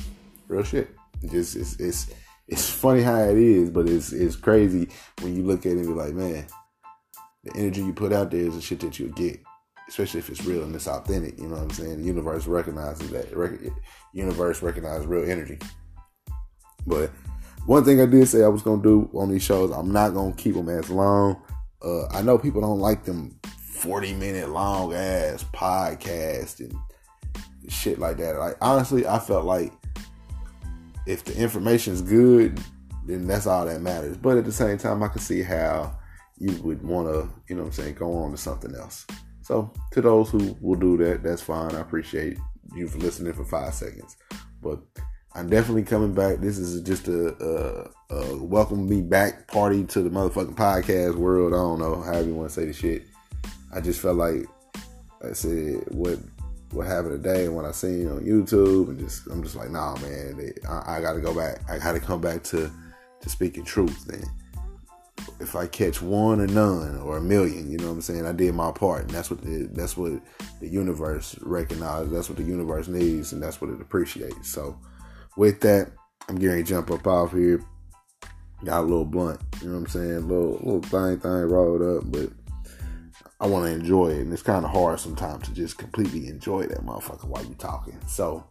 Real 0.49 0.63
shit. 0.63 0.91
It 1.23 1.31
just 1.31 1.57
it's 1.57 1.79
it's 1.79 2.07
it's 2.49 2.71
funny 2.71 3.03
how 3.03 3.21
it 3.21 3.37
is, 3.37 3.71
but 3.71 3.89
it's 3.89 4.13
it's 4.13 4.37
crazy 4.37 4.89
when 5.21 5.37
you 5.37 5.43
look 5.43 5.67
at 5.67 5.73
it 5.73 5.79
and 5.79 5.89
be 5.89 5.93
like, 5.93 6.15
man, 6.15 6.47
the 7.45 7.55
energy 7.57 7.83
you 7.83 7.93
put 7.93 8.13
out 8.13 8.31
there 8.31 8.41
is 8.41 8.55
the 8.55 8.61
shit 8.61 8.81
that 8.81 8.99
you'll 8.99 9.11
get, 9.11 9.41
especially 9.89 10.21
if 10.21 10.31
it's 10.31 10.45
real 10.45 10.63
and 10.63 10.75
it's 10.75 10.89
authentic. 10.89 11.39
You 11.39 11.49
know 11.49 11.57
what 11.57 11.65
I'm 11.65 11.71
saying? 11.71 11.99
The 11.99 12.05
universe 12.05 12.47
recognizes 12.47 13.11
that. 13.11 13.73
Universe 14.13 14.63
recognizes 14.63 15.07
real 15.07 15.29
energy. 15.29 15.59
But 16.87 17.11
one 17.67 17.85
thing 17.85 18.01
I 18.01 18.07
did 18.07 18.29
say 18.29 18.45
I 18.45 18.49
was 18.49 18.63
gonna 18.63 18.83
do 18.83 19.11
on 19.15 19.31
these 19.31 19.43
shows, 19.43 19.71
I'm 19.71 19.93
not 19.93 20.15
gonna 20.15 20.35
keep 20.35 20.55
them 20.55 20.69
as 20.69 20.89
long. 20.89 21.43
Uh, 21.83 22.07
I 22.09 22.23
know 22.23 22.39
people 22.39 22.61
don't 22.61 22.81
like 22.81 23.05
them 23.05 23.39
40 23.71 24.15
minute 24.15 24.49
long 24.49 24.95
ass 24.95 25.45
podcast 25.53 26.61
and 26.61 26.75
shit 27.69 27.99
like 27.99 28.17
that. 28.19 28.37
Like 28.37 28.57
honestly, 28.61 29.07
I 29.07 29.19
felt 29.19 29.45
like 29.45 29.73
if 31.07 31.25
the 31.25 31.37
information 31.37 31.93
is 31.93 32.03
good, 32.03 32.61
then 33.05 33.27
that's 33.27 33.47
all 33.47 33.67
that 33.67 33.81
matters. 33.81 34.17
But 34.17 34.39
at 34.39 34.45
the 34.45 34.53
same 34.53 34.79
time, 34.79 35.03
I 35.03 35.09
can 35.09 35.21
see 35.21 35.43
how 35.43 35.97
you 36.39 36.55
would 36.63 36.83
want 36.83 37.09
to, 37.09 37.29
you 37.49 37.57
know 37.57 37.65
I'm 37.65 37.73
saying, 37.73 37.95
go 37.95 38.13
on 38.13 38.31
to 38.31 38.37
something 38.37 38.75
else. 38.75 39.07
So 39.43 39.73
to 39.93 40.01
those 40.01 40.31
who 40.31 40.57
will 40.61 40.79
do 40.79 40.97
that, 40.99 41.23
that's 41.23 41.43
fine. 41.43 41.75
I 41.75 41.81
appreciate 41.81 42.39
you 42.75 42.89
for 42.89 42.99
listening 42.99 43.33
for 43.33 43.45
five 43.45 43.75
seconds. 43.75 44.17
But 44.61 44.81
I'm 45.37 45.51
definitely 45.51 45.83
coming 45.83 46.15
back. 46.15 46.39
This 46.39 46.57
is 46.57 46.81
just 46.81 47.09
a, 47.09 47.91
a, 48.11 48.15
a 48.15 48.37
welcome 48.39 48.89
me 48.89 49.03
back 49.03 49.47
party 49.49 49.85
to 49.85 50.01
the 50.01 50.09
motherfucking 50.09 50.55
podcast 50.55 51.15
world. 51.15 51.53
I 51.53 51.57
don't 51.57 51.79
know 51.79 52.01
however 52.01 52.27
you 52.27 52.35
want 52.35 52.49
to 52.49 52.55
say 52.55 52.65
the 52.65 52.73
shit. 52.73 53.03
I 53.71 53.83
just 53.83 54.01
felt 54.01 54.17
like 54.17 54.47
I 55.23 55.35
said 55.35 55.85
what 55.89 56.19
what 56.71 56.87
happened 56.87 57.23
today 57.23 57.45
and 57.45 57.55
what 57.55 57.67
I 57.67 57.73
seen 57.73 58.09
on 58.09 58.21
YouTube, 58.21 58.89
and 58.89 58.99
just 58.99 59.27
I'm 59.27 59.43
just 59.43 59.57
like, 59.57 59.71
nah, 59.71 59.95
man, 59.97 60.39
they, 60.39 60.55
I, 60.67 60.97
I 60.97 61.01
got 61.03 61.13
to 61.13 61.21
go 61.21 61.35
back. 61.35 61.61
I 61.69 61.79
got 61.81 61.93
to 61.93 62.01
come 62.01 62.23
back 62.23 62.43
to 62.45 62.73
to 63.21 63.29
speaking 63.29 63.63
truth. 63.63 64.07
Then, 64.07 64.25
if 65.39 65.55
I 65.55 65.67
catch 65.67 66.01
one 66.01 66.41
or 66.41 66.47
none 66.47 66.97
or 67.01 67.19
a 67.19 67.23
million, 67.23 67.71
you 67.71 67.77
know 67.77 67.89
what 67.89 67.93
I'm 67.93 68.01
saying, 68.01 68.25
I 68.25 68.33
did 68.33 68.55
my 68.55 68.73
part, 68.73 69.03
and 69.03 69.11
that's 69.11 69.29
what 69.29 69.43
the 69.43 69.69
that's 69.71 69.99
what 69.99 70.13
the 70.61 70.69
universe 70.69 71.37
recognizes. 71.43 72.11
That's 72.11 72.31
what 72.31 72.39
the 72.39 72.45
universe 72.45 72.89
needs, 72.89 73.35
and 73.35 73.43
that's 73.43 73.61
what 73.61 73.69
it 73.69 73.83
appreciates. 73.83 74.49
So, 74.49 74.79
with 75.37 75.61
that, 75.61 75.91
I'm 76.29 76.37
getting 76.37 76.65
to 76.65 76.69
jump 76.69 76.91
up 76.91 77.07
off 77.07 77.33
here. 77.33 77.63
Got 78.65 78.81
a 78.81 78.87
little 78.87 79.05
blunt, 79.05 79.41
you 79.61 79.69
know 79.69 79.75
what 79.75 79.81
I'm 79.81 79.87
saying, 79.89 80.17
A 80.17 80.21
little 80.21 80.53
little 80.55 80.81
thing 80.81 81.21
thing 81.21 81.31
rolled 81.31 81.83
up, 81.83 82.11
but 82.11 82.31
I 83.39 83.47
want 83.47 83.67
to 83.67 83.73
enjoy 83.73 84.09
it, 84.09 84.21
and 84.23 84.33
it's 84.33 84.43
kind 84.43 84.65
of 84.65 84.71
hard 84.71 84.99
sometimes 84.99 85.47
to 85.47 85.55
just 85.55 85.77
completely 85.77 86.29
enjoy 86.29 86.65
that 86.67 86.79
motherfucker 86.79 87.25
while 87.25 87.45
you're 87.45 87.55
talking. 87.55 87.99
So, 88.09 88.47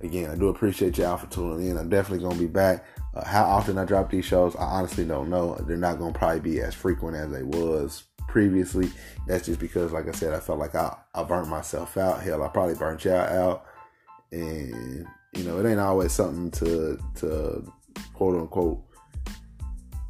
again, 0.00 0.30
I 0.30 0.34
do 0.34 0.48
appreciate 0.48 0.96
y'all 0.96 1.18
for 1.18 1.26
tuning 1.26 1.68
in. 1.68 1.76
I'm 1.76 1.90
definitely 1.90 2.26
gonna 2.26 2.40
be 2.40 2.46
back. 2.46 2.86
Uh, 3.14 3.24
how 3.24 3.44
often 3.44 3.76
I 3.76 3.84
drop 3.84 4.10
these 4.10 4.24
shows, 4.24 4.56
I 4.56 4.62
honestly 4.62 5.04
don't 5.04 5.28
know. 5.28 5.56
They're 5.66 5.76
not 5.76 5.98
gonna 5.98 6.14
probably 6.14 6.40
be 6.40 6.60
as 6.60 6.74
frequent 6.74 7.16
as 7.16 7.30
they 7.30 7.42
was 7.42 8.04
previously. 8.28 8.90
That's 9.26 9.44
just 9.44 9.60
because, 9.60 9.92
like 9.92 10.08
I 10.08 10.12
said, 10.12 10.32
I 10.32 10.40
felt 10.40 10.58
like 10.58 10.74
I 10.74 10.96
I 11.14 11.22
burnt 11.22 11.48
myself 11.48 11.98
out. 11.98 12.22
Hell, 12.22 12.42
I 12.42 12.48
probably 12.48 12.76
burnt 12.76 13.04
y'all 13.04 13.16
out, 13.16 13.66
and 14.32 15.06
you 15.34 15.44
know, 15.44 15.58
it 15.58 15.68
ain't 15.68 15.80
always 15.80 16.12
something 16.12 16.50
to 16.52 16.98
to 17.16 17.72
quote 18.14 18.34
unquote 18.34 18.82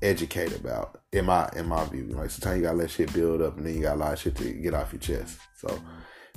educate 0.03 0.57
about 0.57 1.01
in 1.13 1.27
my 1.27 1.49
in 1.57 1.67
my 1.67 1.85
view. 1.87 2.07
Like 2.09 2.31
sometimes 2.31 2.59
you 2.59 2.63
gotta 2.65 2.79
let 2.79 2.91
shit 2.91 3.13
build 3.13 3.43
up, 3.43 3.57
and 3.57 3.67
then 3.67 3.75
you 3.75 3.83
got 3.83 3.97
a 3.97 3.99
lot 3.99 4.13
of 4.13 4.19
shit 4.19 4.37
to 4.37 4.53
get 4.53 4.75
off 4.75 4.93
your 4.93 5.01
chest. 5.01 5.39
So 5.57 5.81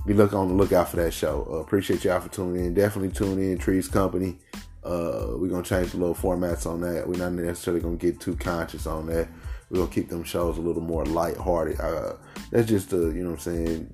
be 0.06 0.14
looking 0.14 0.38
on 0.38 0.50
the 0.50 0.54
lookout 0.54 0.90
for 0.90 0.98
that 0.98 1.14
show. 1.14 1.48
Uh, 1.50 1.56
appreciate 1.58 2.04
y'all 2.04 2.20
for 2.20 2.30
tuning 2.30 2.66
in. 2.66 2.74
Definitely 2.74 3.12
tune 3.12 3.40
in. 3.40 3.58
Trees 3.58 3.88
Company. 3.88 4.40
Uh, 4.84 5.28
we're 5.38 5.50
gonna 5.50 5.64
change 5.64 5.92
the 5.92 5.98
little 5.98 6.16
formats 6.16 6.66
on 6.66 6.82
that. 6.82 7.08
We're 7.08 7.18
not 7.18 7.32
necessarily 7.32 7.82
gonna 7.82 7.96
get 7.96 8.20
too 8.20 8.36
conscious 8.36 8.86
on 8.86 9.08
that. 9.08 9.30
We're 9.70 9.80
gonna 9.80 9.92
keep 9.92 10.10
them 10.10 10.24
shows 10.24 10.58
a 10.58 10.62
little 10.62 10.82
more 10.82 11.06
lighthearted. 11.06 11.80
Uh, 11.80 12.14
that's 12.52 12.68
just 12.68 12.90
to 12.90 13.14
you 13.14 13.24
know 13.24 13.32
what 13.32 13.48
I'm 13.48 13.66
saying, 13.66 13.94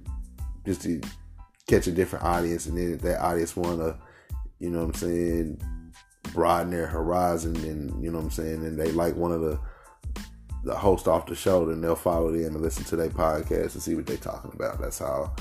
just 0.66 0.82
to 0.82 1.00
catch 1.68 1.86
a 1.86 1.92
different 1.92 2.26
audience, 2.26 2.66
and 2.66 2.78
then 2.78 2.98
that 2.98 3.22
audience 3.22 3.56
wanna, 3.56 4.00
you 4.60 4.70
know 4.70 4.80
what 4.80 4.88
I'm 4.88 4.94
saying, 4.94 5.62
broaden 6.34 6.72
their 6.72 6.88
horizon, 6.88 7.56
and 7.58 8.04
you 8.04 8.12
know 8.12 8.18
what 8.18 8.26
I'm 8.26 8.32
saying, 8.32 8.66
and 8.66 8.80
they 8.80 8.92
like 8.92 9.16
one 9.16 9.32
of 9.32 9.42
the 9.42 9.60
the 10.64 10.76
host 10.76 11.08
off 11.08 11.26
the 11.26 11.36
show, 11.36 11.66
then 11.66 11.82
they'll 11.82 11.96
follow 11.96 12.34
in 12.34 12.44
and 12.44 12.62
listen 12.62 12.84
to 12.84 12.96
their 12.96 13.10
podcast 13.10 13.74
and 13.74 13.82
see 13.82 13.96
what 13.96 14.06
they're 14.06 14.18
talking 14.18 14.52
about. 14.54 14.80
That's 14.80 15.00
how 15.00 15.34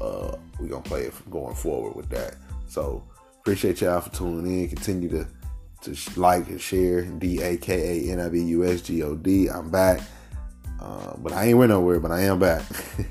uh, 0.00 0.36
we're 0.60 0.68
gonna 0.68 0.82
play 0.82 1.02
it 1.02 1.30
going 1.30 1.54
forward 1.54 1.96
with 1.96 2.08
that. 2.10 2.36
So 2.68 3.02
appreciate 3.40 3.80
y'all 3.80 4.00
for 4.00 4.10
tuning 4.10 4.62
in. 4.62 4.68
Continue 4.68 5.08
to 5.10 5.26
to 5.82 6.20
like 6.20 6.48
and 6.48 6.60
share. 6.60 7.02
D 7.02 7.40
A 7.42 7.56
K 7.56 8.08
A 8.08 8.12
N 8.12 8.20
I 8.20 8.28
B 8.28 8.40
U 8.40 8.64
S 8.64 8.82
G 8.82 9.02
O 9.02 9.14
D. 9.14 9.48
I'm 9.48 9.70
back, 9.70 10.00
uh, 10.80 11.14
but 11.18 11.32
I 11.32 11.46
ain't 11.46 11.58
went 11.58 11.70
nowhere. 11.70 12.00
But 12.00 12.10
I 12.10 12.22
am 12.22 12.38
back. 12.38 12.62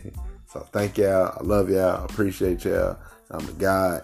so 0.48 0.60
thank 0.72 0.98
y'all. 0.98 1.38
I 1.40 1.44
love 1.44 1.70
y'all. 1.70 2.06
Appreciate 2.06 2.66
y'all. 2.66 2.98
I'm 3.32 3.46
the 3.46 3.54
guy. 3.54 4.02